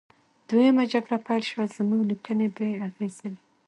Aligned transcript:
دویمه 0.47 0.83
جګړه 0.93 1.17
پیل 1.25 1.41
شوه 1.49 1.65
او 1.67 1.73
زموږ 1.77 2.01
لیکنې 2.09 2.47
بې 2.55 2.69
اغیزې 2.87 3.27
وې 3.31 3.39